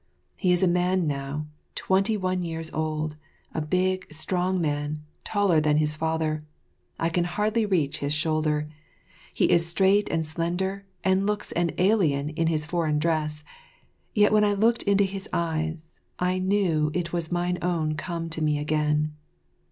[0.39, 1.45] He is a man now,
[1.75, 3.17] twenty one years old,
[3.53, 6.39] a big, strong man, taller than his father.
[6.99, 8.67] I can hardly reach his shoulder.
[9.31, 13.43] He is straight and slender, and looks an alien in his foreign dress,
[14.15, 18.43] yet when I looked into his eyes I knew it was mine own come to
[18.43, 19.13] me again.